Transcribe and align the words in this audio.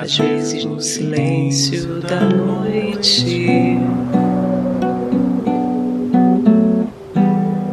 às 0.00 0.16
vezes 0.16 0.64
no 0.64 0.80
silêncio 0.80 2.00
da 2.00 2.20
noite. 2.20 3.76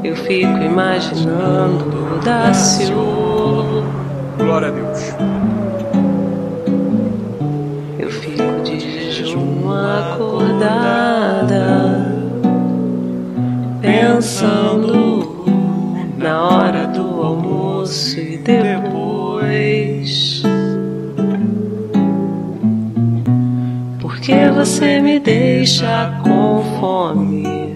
Eu 0.03 0.13
fico 0.17 0.57
imaginando 0.61 2.15
o 2.15 2.19
Daciolo. 2.19 3.85
Glória 4.37 4.67
a 4.67 4.71
Deus. 4.71 4.99
Eu 7.97 8.09
fico 8.11 8.61
de 8.63 8.77
jejum 8.77 9.71
acordada, 9.71 10.83
pensando 13.81 15.45
na 16.17 16.43
hora 16.45 16.87
do 16.87 17.23
almoço 17.23 18.19
e 18.19 18.37
depois. 18.37 20.26
Porque 24.17 24.49
você 24.49 24.99
me 24.99 25.19
deixa 25.19 26.11
com 26.23 26.63
fome? 26.79 27.75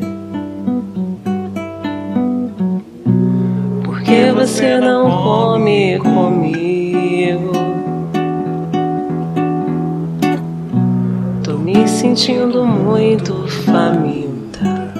Porque 3.83 4.31
você 4.35 4.79
não 4.79 5.21
come 5.21 5.99
comigo? 5.99 7.51
Tô 11.43 11.57
me 11.59 11.87
sentindo 11.87 12.65
muito 12.65 13.47
faminta. 13.47 14.91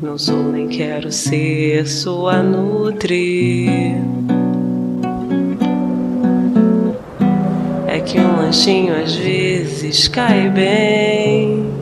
Não 0.00 0.16
sou 0.16 0.44
nem 0.44 0.66
quero 0.66 1.12
ser 1.12 1.86
sua 1.86 2.42
nutri. 2.42 4.02
Que 8.04 8.20
um 8.20 8.36
lanchinho 8.36 8.94
às 8.94 9.14
vezes 9.14 10.08
cai 10.08 10.48
bem. 10.50 11.72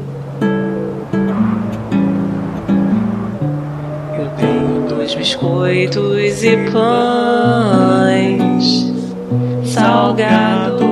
Eu 4.18 4.28
tenho 4.38 4.86
dois 4.88 5.14
biscoitos 5.14 6.44
e 6.44 6.56
pães 6.70 8.02
salgados. 9.64 10.82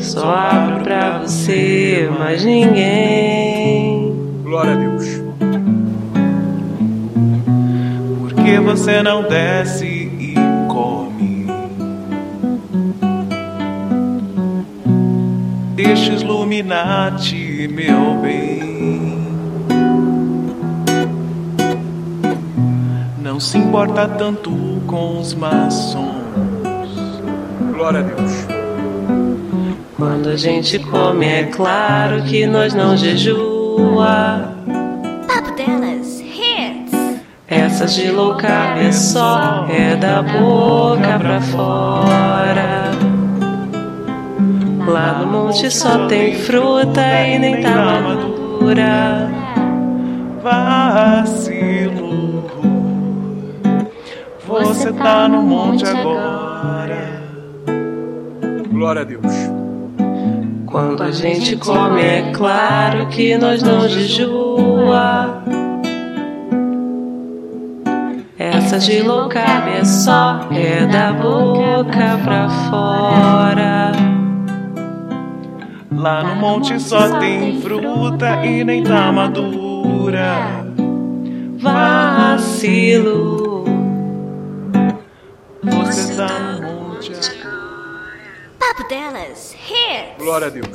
Só 0.00 0.34
abro 0.34 0.82
pra 0.82 1.18
você, 1.18 2.08
mas 2.18 2.44
ninguém. 2.44 4.14
Glória 4.42 4.72
a 4.72 4.76
Deus. 4.76 5.22
Por 8.18 8.32
que 8.44 8.58
você 8.60 9.02
não 9.02 9.22
desce 9.22 9.91
Deixa 15.94 16.14
Illuminati, 16.14 17.68
meu 17.70 18.14
bem. 18.22 19.26
Não 23.20 23.38
se 23.38 23.58
importa 23.58 24.08
tanto 24.08 24.50
com 24.86 25.20
os 25.20 25.34
maçons. 25.34 26.16
Glória 27.74 28.00
a 28.00 28.02
Deus. 28.04 28.46
Quando 29.98 30.30
a 30.30 30.36
gente 30.36 30.78
come, 30.78 31.26
é 31.26 31.44
claro 31.44 32.22
que 32.22 32.46
nós 32.46 32.72
não 32.72 32.96
jejua. 32.96 34.50
Papo 35.26 35.54
delas, 35.54 36.20
hits. 36.22 37.20
Essas 37.46 37.94
de 37.96 38.10
low 38.10 38.34
carb 38.36 38.78
é 38.78 38.92
só, 38.92 39.66
é 39.68 39.94
da 39.94 40.22
boca 40.22 41.18
pra 41.18 41.38
fora. 41.42 42.61
Monte 45.52 45.70
só 45.70 46.06
tem 46.06 46.34
fruta 46.34 47.02
e 47.02 47.38
nem 47.38 47.60
tá 47.60 48.00
madura. 48.00 49.30
Vacilo. 50.42 52.02
Você 54.48 54.90
tá 54.94 55.28
no 55.28 55.42
monte 55.42 55.84
agora. 55.84 57.22
Glória 58.70 59.02
a 59.02 59.04
Deus. 59.04 59.26
Quando 60.64 61.02
a 61.02 61.10
gente 61.10 61.54
come, 61.56 62.00
é 62.00 62.32
claro 62.32 63.08
que 63.08 63.36
nós 63.36 63.62
não 63.62 63.86
jejua. 63.86 65.42
Essa 68.38 68.78
de 68.78 69.02
low 69.02 69.28
carb 69.28 69.68
é 69.68 69.84
só, 69.84 70.48
é 70.50 70.86
da 70.86 71.12
boca 71.12 72.18
pra 72.24 72.48
fora. 72.48 74.11
Lá 75.96 76.22
no 76.22 76.36
monte 76.36 76.78
só 76.80 77.18
tem 77.18 77.60
fruta 77.60 78.44
e 78.44 78.64
nem 78.64 78.82
tá 78.82 79.12
madura. 79.12 80.64
Vacilo. 81.58 83.64
Você 85.62 86.16
tá 86.16 86.28
no 86.28 86.62
monte 86.62 87.12
agora. 87.12 87.52
Papo 88.58 88.88
delas, 88.88 89.54
hits. 89.54 90.18
Glória 90.18 90.48
a 90.48 90.50
Deus. 90.50 90.66